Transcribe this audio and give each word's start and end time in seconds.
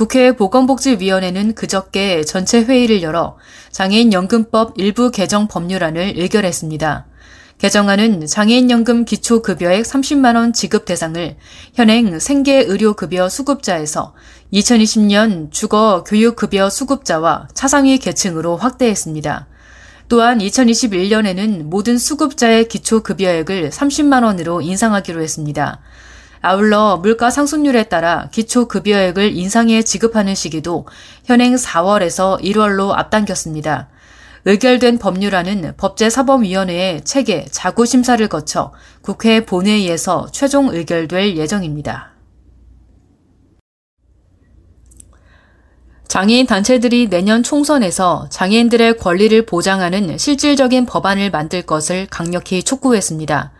국회 0.00 0.32
보건복지위원회는 0.32 1.54
그저께 1.54 2.24
전체 2.24 2.62
회의를 2.62 3.02
열어 3.02 3.36
장애인연금법 3.70 4.72
일부 4.78 5.10
개정 5.10 5.46
법률안을 5.46 6.14
의결했습니다. 6.16 7.06
개정안은 7.58 8.26
장애인연금 8.26 9.04
기초급여액 9.04 9.82
30만원 9.82 10.54
지급 10.54 10.86
대상을 10.86 11.36
현행 11.74 12.18
생계의료급여 12.18 13.28
수급자에서 13.28 14.14
2020년 14.54 15.52
주거교육급여 15.52 16.70
수급자와 16.70 17.48
차상위 17.52 17.98
계층으로 17.98 18.56
확대했습니다. 18.56 19.48
또한 20.08 20.38
2021년에는 20.38 21.64
모든 21.64 21.98
수급자의 21.98 22.68
기초급여액을 22.68 23.68
30만원으로 23.68 24.64
인상하기로 24.64 25.20
했습니다. 25.20 25.82
아울러 26.42 26.96
물가 26.96 27.30
상승률에 27.30 27.84
따라 27.84 28.28
기초급여액을 28.32 29.36
인상해 29.36 29.82
지급하는 29.82 30.34
시기도 30.34 30.86
현행 31.24 31.54
4월에서 31.54 32.40
1월로 32.40 32.92
앞당겼습니다. 32.92 33.88
의결된 34.46 34.98
법률안은 34.98 35.74
법제사법위원회의 35.76 37.04
체계 37.04 37.44
자구심사를 37.50 38.26
거쳐 38.28 38.72
국회 39.02 39.44
본회의에서 39.44 40.28
최종 40.32 40.74
의결될 40.74 41.36
예정입니다. 41.36 42.12
장애인 46.08 46.46
단체들이 46.46 47.08
내년 47.08 47.42
총선에서 47.42 48.28
장애인들의 48.30 48.96
권리를 48.96 49.46
보장하는 49.46 50.18
실질적인 50.18 50.86
법안을 50.86 51.30
만들 51.30 51.62
것을 51.62 52.08
강력히 52.10 52.64
촉구했습니다. 52.64 53.52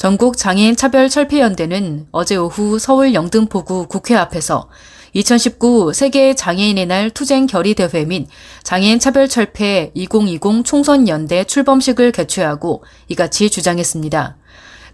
전국 0.00 0.38
장애인 0.38 0.76
차별 0.76 1.10
철폐연대는 1.10 2.06
어제 2.10 2.34
오후 2.34 2.78
서울 2.78 3.12
영등포구 3.12 3.86
국회 3.86 4.16
앞에서 4.16 4.70
2019 5.12 5.92
세계 5.92 6.32
장애인의 6.32 6.86
날 6.86 7.10
투쟁 7.10 7.46
결의 7.46 7.74
대회 7.74 8.06
및 8.06 8.26
장애인 8.62 8.98
차별 8.98 9.28
철폐 9.28 9.90
2020 9.92 10.64
총선 10.64 11.06
연대 11.06 11.44
출범식을 11.44 12.12
개최하고 12.12 12.82
이같이 13.08 13.50
주장했습니다. 13.50 14.38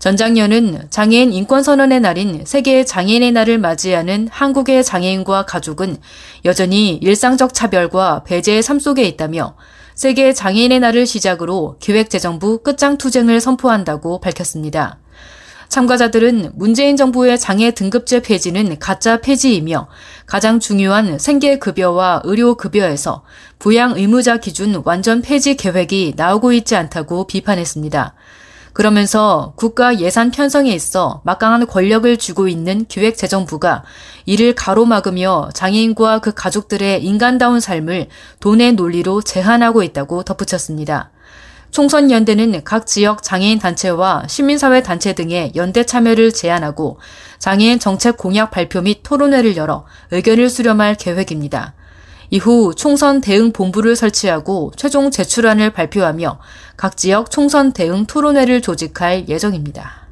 전장년은 0.01 0.89
장애인 0.91 1.33
인권선언의 1.33 2.01
날인 2.01 2.43
세계 2.45 2.85
장애인의 2.85 3.31
날을 3.31 3.59
맞이하는 3.59 4.27
한국의 4.33 4.83
장애인과 4.83 5.47
가족은 5.47 5.99
여전히 6.45 6.97
일상적 6.97 7.55
차별과 7.55 8.25
배제의 8.25 8.61
삶 8.61 8.81
속에 8.81 9.05
있다며 9.05 9.55
세계 9.97 10.35
장애인의 10.35 10.81
날을 10.81 11.07
시작으로 11.07 11.79
기획재정부 11.81 12.59
끝장 12.59 12.99
투쟁을 12.99 13.41
선포한다고 13.41 14.21
밝혔습니다. 14.21 14.99
참가자들은 15.71 16.53
문재인 16.55 16.97
정부의 16.99 17.39
장애 17.39 17.71
등급제 17.71 18.21
폐지는 18.21 18.79
가짜 18.79 19.23
폐지이며 19.23 19.89
가장 20.27 20.61
중요한 20.61 21.19
생계급여와 21.19 22.21
의료급여에서 22.25 23.25
부양 23.59 23.97
의무자 23.97 24.37
기준 24.37 24.83
완전 24.85 25.23
폐지 25.23 25.57
계획이 25.57 26.13
나오고 26.15 26.53
있지 26.53 26.77
않다고 26.77 27.27
비판했습니다. 27.27 28.15
그러면서 28.77 29.55
국가 29.57 30.01
예산 30.01 30.31
편성에 30.31 30.71
있어 30.71 31.23
막강한 31.25 31.67
권력을 31.67 32.15
쥐고 32.19 32.47
있는 32.47 32.85
기획재정부가 32.85 33.85
이를 34.27 34.55
가로막으며 34.55 35.49
장애인과 35.55 36.19
그 36.19 36.35
가족들의 36.35 37.03
인간다운 37.03 37.59
삶을 37.59 38.09
돈의 38.41 38.75
논리로 38.75 39.23
제한하고 39.23 39.83
있다고 39.83 40.25
덧붙였습니다. 40.25 41.09
총선연대는 41.71 42.65
각 42.65 42.87
지역 42.87 43.23
장애인 43.23 43.61
단체와 43.61 44.25
시민사회 44.29 44.83
단체 44.83 45.15
등의 45.15 45.53
연대 45.57 45.87
참여를 45.87 46.33
제안하고 46.33 46.99
장애인 47.39 47.79
정책 47.79 48.19
공약 48.19 48.51
발표 48.51 48.83
및 48.83 49.01
토론회를 49.03 49.57
열어 49.57 49.87
의견을 50.11 50.51
수렴할 50.51 50.97
계획입니다. 50.97 51.73
이후 52.31 52.75
총선 52.75 53.21
대응 53.21 53.53
본부를 53.53 53.97
설치하고 53.97 54.73
최종 54.77 55.11
제출안을 55.11 55.71
발표하며 55.71 56.39
각 56.77 56.97
지역 56.97 57.31
총선 57.31 57.73
대응 57.73 58.07
토론회를 58.07 58.61
조직할 58.61 59.29
예정입니다. 59.29 60.07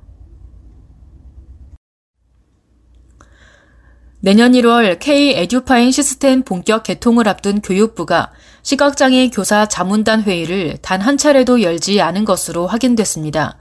내년 4.21 4.53
1월 4.53 4.99
K 5.01 5.35
에듀파인 5.35 5.93
시스템 5.93 6.45
본격 6.45 6.85
개통을 6.85 7.29
앞둔 7.29 7.61
교육부가 7.61 8.33
시각장애 8.63 9.29
교사 9.29 9.67
자문단 9.67 10.23
회의를 10.23 10.79
단 10.81 11.03
한 11.03 11.19
차례도 11.19 11.61
열지 11.61 12.01
않은 12.01 12.25
것으로 12.25 12.67
확인됐습니다. 12.67 13.59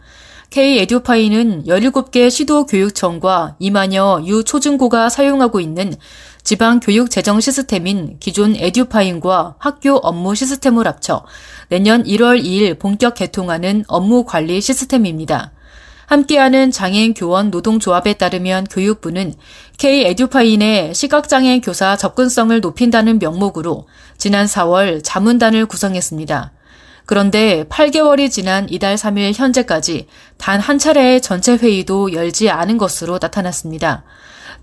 K 0.52 0.78
에듀파이는 0.80 1.64
17개 1.66 2.30
시도교육청과 2.30 3.56
이만여 3.60 4.22
유초중고가 4.26 5.10
사용하고 5.10 5.60
있는 5.60 5.96
지방 6.44 6.82
교육 6.82 7.10
재정 7.10 7.40
시스템인 7.40 8.18
기존 8.20 8.56
에듀파인과 8.58 9.56
학교 9.60 9.96
업무 9.96 10.36
시스템을 10.36 10.86
합쳐 10.88 11.26
내년 11.70 12.04
1월 12.04 12.44
2일 12.44 12.80
본격 12.80 13.16
개통하는 13.16 13.86
업무 13.88 14.26
관리 14.26 14.60
시스템입니다. 14.60 15.54
함께하는 16.08 16.72
장애인 16.72 17.14
교원 17.14 17.50
노동조합에 17.50 18.16
따르면 18.16 18.66
교육부는 18.66 19.36
K 19.78 20.04
에듀파인의 20.04 20.94
시각장애 20.94 21.62
교사 21.62 21.96
접근성을 21.96 22.60
높인다는 22.60 23.20
명목으로 23.20 23.88
지난 24.18 24.46
4월 24.46 25.00
자문단을 25.02 25.66
구성했습니다. 25.66 26.52
그런데 27.06 27.64
8개월이 27.70 28.30
지난 28.30 28.68
이달 28.70 28.96
3일 28.96 29.34
현재까지 29.34 30.08
단 30.38 30.60
한 30.60 30.78
차례의 30.78 31.22
전체 31.22 31.56
회의도 31.56 32.12
열지 32.14 32.50
않은 32.50 32.78
것으로 32.78 33.18
나타났습니다. 33.22 34.04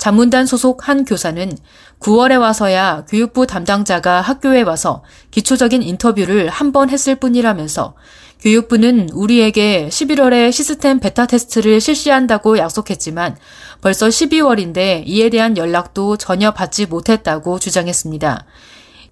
자문단 0.00 0.46
소속 0.46 0.88
한 0.88 1.04
교사는 1.04 1.56
9월에 2.00 2.40
와서야 2.40 3.04
교육부 3.06 3.46
담당자가 3.46 4.22
학교에 4.22 4.62
와서 4.62 5.04
기초적인 5.30 5.82
인터뷰를 5.82 6.48
한 6.48 6.72
번 6.72 6.88
했을 6.88 7.16
뿐이라면서 7.16 7.94
교육부는 8.40 9.10
우리에게 9.12 9.88
11월에 9.90 10.50
시스템 10.52 11.00
베타 11.00 11.26
테스트를 11.26 11.80
실시한다고 11.82 12.56
약속했지만 12.56 13.36
벌써 13.82 14.06
12월인데 14.08 15.02
이에 15.04 15.28
대한 15.28 15.56
연락도 15.58 16.16
전혀 16.16 16.52
받지 16.52 16.86
못했다고 16.86 17.58
주장했습니다. 17.58 18.46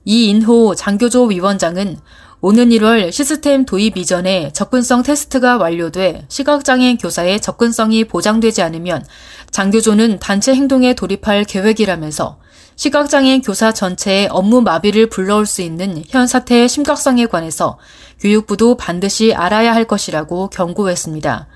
이인호 0.06 0.74
장교조 0.74 1.24
위원장은 1.26 1.98
오는 2.40 2.68
1월 2.68 3.10
시스템 3.10 3.64
도입 3.64 3.96
이전에 3.96 4.52
접근성 4.52 5.02
테스트가 5.02 5.56
완료돼 5.56 6.24
시각장애인 6.28 6.96
교사의 6.98 7.40
접근성이 7.40 8.04
보장되지 8.04 8.62
않으면 8.62 9.04
장교조는 9.50 10.20
단체 10.20 10.54
행동에 10.54 10.94
돌입할 10.94 11.42
계획이라면서 11.42 12.38
시각장애인 12.76 13.42
교사 13.42 13.72
전체의 13.72 14.28
업무 14.30 14.60
마비를 14.62 15.08
불러올 15.08 15.46
수 15.46 15.62
있는 15.62 16.04
현 16.10 16.28
사태의 16.28 16.68
심각성에 16.68 17.26
관해서 17.26 17.76
교육부도 18.20 18.76
반드시 18.76 19.34
알아야 19.34 19.74
할 19.74 19.84
것이라고 19.84 20.48
경고했습니다. 20.50 21.48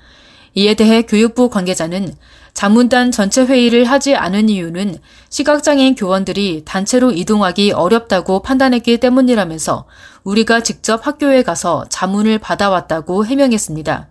이에 0.55 0.73
대해 0.73 1.03
교육부 1.03 1.49
관계자는 1.49 2.13
자문단 2.53 3.11
전체 3.11 3.43
회의를 3.45 3.85
하지 3.85 4.15
않은 4.15 4.47
이유는 4.47 4.97
시각장애인 5.29 5.95
교원들이 5.95 6.63
단체로 6.65 7.11
이동하기 7.11 7.71
어렵다고 7.71 8.41
판단했기 8.41 8.99
때문이라면서 8.99 9.85
우리가 10.23 10.61
직접 10.61 11.05
학교에 11.05 11.43
가서 11.43 11.85
자문을 11.89 12.37
받아왔다고 12.39 13.25
해명했습니다. 13.25 14.07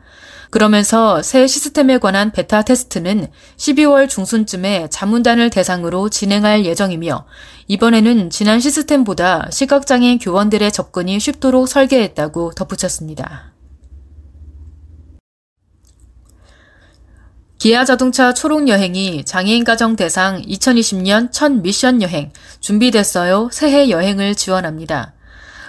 그러면서 0.50 1.22
새 1.22 1.46
시스템에 1.46 1.96
관한 1.96 2.30
베타 2.30 2.60
테스트는 2.60 3.28
12월 3.56 4.06
중순쯤에 4.06 4.88
자문단을 4.90 5.48
대상으로 5.48 6.10
진행할 6.10 6.66
예정이며 6.66 7.24
이번에는 7.68 8.28
지난 8.28 8.60
시스템보다 8.60 9.48
시각장애인 9.50 10.18
교원들의 10.18 10.70
접근이 10.70 11.18
쉽도록 11.20 11.68
설계했다고 11.68 12.52
덧붙였습니다. 12.52 13.51
기아 17.62 17.84
자동차 17.84 18.34
초록 18.34 18.66
여행이 18.66 19.22
장애인 19.24 19.62
가정 19.62 19.94
대상 19.94 20.42
2020년 20.42 21.30
첫 21.30 21.52
미션 21.52 22.02
여행 22.02 22.32
준비됐어요 22.58 23.50
새해 23.52 23.88
여행을 23.88 24.34
지원합니다. 24.34 25.12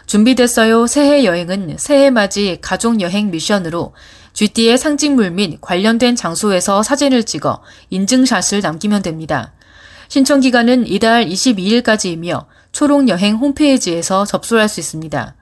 준비됐어요 0.07 0.87
새해 0.87 1.23
여행은 1.23 1.75
새해 1.77 2.09
맞이 2.09 2.57
가족 2.61 2.99
여행 2.99 3.29
미션으로 3.29 3.93
GT의 4.33 4.79
상징물 4.79 5.29
및 5.29 5.61
관련된 5.61 6.15
장소에서 6.15 6.81
사진을 6.81 7.25
찍어 7.25 7.61
인증샷을 7.91 8.61
남기면 8.61 9.03
됩니다. 9.03 9.53
신청 10.07 10.39
기간은 10.39 10.87
이달 10.87 11.27
22일까지이며 11.27 12.47
초록 12.71 13.07
여행 13.07 13.35
홈페이지에서 13.35 14.25
접수할 14.25 14.67
수 14.67 14.79
있습니다. 14.79 15.35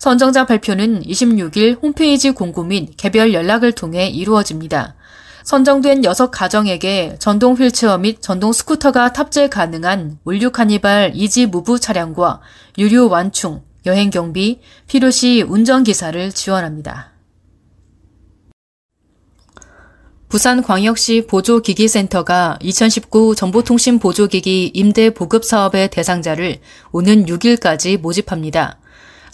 선정자 0.00 0.44
발표는 0.44 1.04
26일 1.04 1.82
홈페이지 1.82 2.30
공고 2.32 2.62
및 2.62 2.90
개별 2.98 3.32
연락을 3.32 3.72
통해 3.72 4.08
이루어집니다. 4.08 4.96
선정된 5.44 6.00
6가정에게 6.00 7.20
전동 7.20 7.54
휠체어 7.54 7.98
및 7.98 8.22
전동 8.22 8.54
스쿠터가 8.54 9.12
탑재 9.12 9.50
가능한 9.50 10.18
올 10.24 10.34
뉴 10.34 10.50
카니발 10.50 11.12
이지무브 11.14 11.78
차량과 11.78 12.40
유류 12.78 13.10
완충, 13.10 13.62
여행 13.84 14.08
경비, 14.08 14.60
필요시 14.86 15.42
운전기사를 15.42 16.32
지원합니다. 16.32 17.12
부산광역시 20.30 21.26
보조기기센터가 21.26 22.58
2019 22.62 23.34
정보통신 23.36 23.98
보조기기 23.98 24.70
임대 24.72 25.10
보급 25.10 25.44
사업의 25.44 25.90
대상자를 25.90 26.56
오는 26.90 27.26
6일까지 27.26 28.00
모집합니다. 28.00 28.78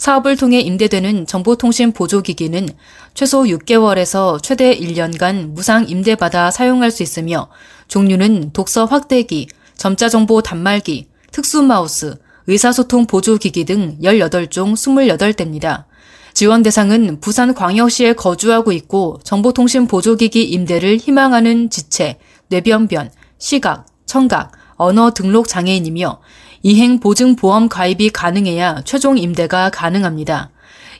사업을 0.01 0.35
통해 0.35 0.61
임대되는 0.61 1.27
정보통신 1.27 1.91
보조기기는 1.91 2.69
최소 3.13 3.43
6개월에서 3.43 4.41
최대 4.41 4.75
1년간 4.75 5.51
무상 5.51 5.87
임대받아 5.87 6.49
사용할 6.49 6.89
수 6.89 7.03
있으며 7.03 7.49
종류는 7.87 8.49
독서 8.51 8.85
확대기, 8.85 9.49
점자 9.77 10.09
정보 10.09 10.41
단말기, 10.41 11.07
특수 11.31 11.61
마우스, 11.61 12.15
의사소통 12.47 13.05
보조기기 13.05 13.65
등 13.65 13.99
18종 14.01 14.73
28대입니다. 14.73 15.83
지원 16.33 16.63
대상은 16.63 17.19
부산 17.19 17.53
광역시에 17.53 18.13
거주하고 18.13 18.71
있고 18.71 19.19
정보통신 19.23 19.85
보조기기 19.85 20.45
임대를 20.45 20.97
희망하는 20.97 21.69
지체, 21.69 22.17
뇌변변, 22.47 23.11
시각, 23.37 23.85
청각, 24.07 24.51
언어 24.77 25.11
등록 25.11 25.47
장애인이며 25.47 26.19
이행 26.63 26.99
보증 26.99 27.35
보험 27.35 27.69
가입이 27.69 28.11
가능해야 28.11 28.81
최종 28.85 29.17
임대가 29.17 29.69
가능합니다. 29.71 30.51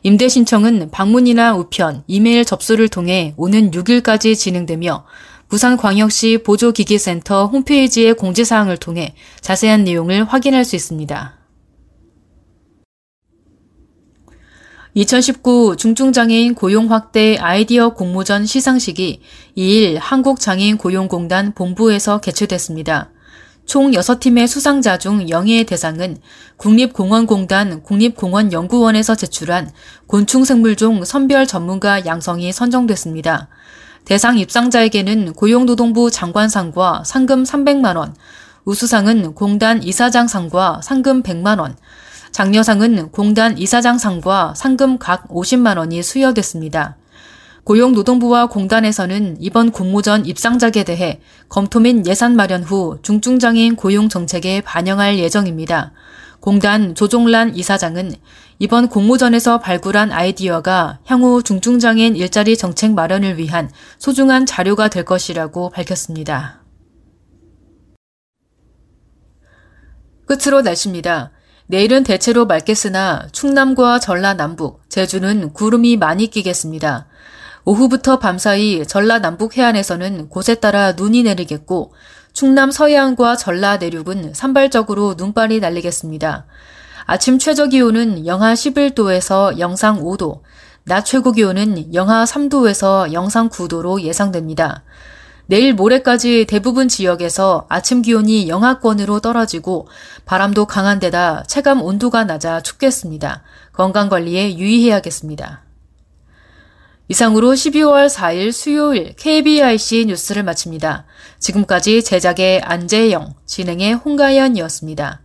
임대 0.04 0.28
신청은 0.28 0.90
방문이나 0.90 1.56
우편, 1.56 2.04
이메일 2.08 2.44
접수를 2.44 2.90
통해 2.90 3.36
오는 3.38 3.70
6일까지 3.70 4.36
진행되며 4.36 5.06
부산광역시 5.50 6.40
보조기기센터 6.40 7.46
홈페이지의 7.46 8.16
공지사항을 8.16 8.78
통해 8.78 9.14
자세한 9.42 9.84
내용을 9.84 10.24
확인할 10.24 10.66
수 10.66 10.76
있습니다. 10.76 11.38
2019 14.94 15.76
중증장애인 15.78 16.56
고용 16.56 16.92
확대 16.92 17.38
아이디어 17.38 17.90
공모전 17.94 18.46
시상식이 18.46 19.22
2일 19.56 19.98
한국장애인 20.00 20.78
고용공단 20.78 21.54
본부에서 21.54 22.20
개최됐습니다. 22.20 23.12
총 23.72 23.92
6팀의 23.92 24.48
수상자 24.48 24.98
중 24.98 25.30
영예의 25.30 25.64
대상은 25.64 26.18
국립공원공단 26.58 27.84
국립공원연구원에서 27.84 29.16
제출한 29.16 29.72
곤충생물종 30.08 31.06
선별 31.06 31.48
전문가 31.48 32.06
양성이 32.06 32.52
선정됐습니다. 32.52 33.48
대상 34.04 34.38
입상자에게는 34.38 35.32
고용노동부 35.32 36.12
장관상과 36.12 37.04
상금 37.06 37.44
300만원, 37.46 38.14
우수상은 38.66 39.36
공단 39.36 39.82
이사장상과 39.82 40.82
상금 40.84 41.24
100만원, 41.24 41.76
장려상은 42.34 43.12
공단 43.12 43.58
이사장상과 43.58 44.54
상금 44.54 44.98
각 44.98 45.30
50만 45.30 45.78
원이 45.78 46.04
수여됐습니다. 46.04 46.98
고용노동부와 47.64 48.48
공단에서는 48.48 49.38
이번 49.40 49.72
공모전 49.72 50.26
입상작에 50.26 50.84
대해 50.84 51.20
검토 51.48 51.80
및 51.80 52.06
예산 52.08 52.36
마련 52.36 52.64
후 52.64 52.98
중증장애인 53.04 53.76
고용 53.76 54.10
정책에 54.10 54.62
반영할 54.62 55.20
예정입니다. 55.20 55.94
공단 56.40 56.96
조종란 56.96 57.56
이사장은 57.56 58.16
이번 58.58 58.90
공모전에서 58.90 59.60
발굴한 59.60 60.12
아이디어가 60.12 61.00
향후 61.06 61.44
중증장애인 61.44 62.16
일자리 62.16 62.58
정책 62.58 62.94
마련을 62.94 63.38
위한 63.38 63.70
소중한 64.00 64.48
자료가 64.48 64.88
될 64.88 65.06
것이라고 65.06 65.70
밝혔습니다. 65.70 66.64
끝으로 70.26 70.62
날씨입니다. 70.62 71.32
내일은 71.68 72.04
대체로 72.04 72.46
맑겠으나 72.46 73.28
충남과 73.32 74.00
전라 74.00 74.34
남북, 74.34 74.82
제주는 74.90 75.54
구름이 75.54 75.98
많이 75.98 76.28
끼겠습니다. 76.28 77.08
오후부터 77.66 78.20
밤사이 78.20 78.86
전라 78.88 79.20
남북 79.20 79.58
해안에서는 79.58 80.30
곳에 80.30 80.56
따라 80.56 80.94
눈이 80.94 81.24
내리겠고 81.24 81.94
충남 82.34 82.72
서해안과 82.72 83.36
전라 83.36 83.78
내륙은 83.78 84.34
산발적으로 84.34 85.16
눈발이 85.18 85.60
날리겠습니다. 85.60 86.46
아침 87.06 87.40
최저 87.40 87.68
기온은 87.68 88.26
영하 88.26 88.54
11도에서 88.54 89.60
영상 89.60 90.02
5도, 90.02 90.42
낮 90.86 91.04
최고 91.04 91.32
기온은 91.32 91.94
영하 91.94 92.24
3도에서 92.24 93.12
영상 93.12 93.50
9도로 93.50 94.02
예상됩니다. 94.02 94.84
내일 95.48 95.74
모레까지 95.74 96.46
대부분 96.48 96.88
지역에서 96.88 97.66
아침 97.68 98.02
기온이 98.02 98.48
영하권으로 98.48 99.20
떨어지고 99.20 99.90
바람도 100.26 100.66
강한 100.66 101.00
데다 101.00 101.44
체감 101.44 101.82
온도가 101.82 102.24
낮아 102.24 102.62
춥겠습니다. 102.62 103.44
건강 103.74 104.08
관리에 104.08 104.58
유의해야겠습니다. 104.58 105.71
이상으로 107.08 107.52
12월 107.52 108.08
4일 108.10 108.52
수요일 108.52 109.14
KBIC 109.16 110.06
뉴스를 110.08 110.44
마칩니다. 110.44 111.06
지금까지 111.40 112.04
제작의 112.04 112.62
안재영, 112.62 113.34
진행의 113.46 113.96
홍가연이었습니다. 113.96 115.22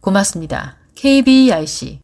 고맙습니다. 0.00 0.76
KBIC 0.94 2.00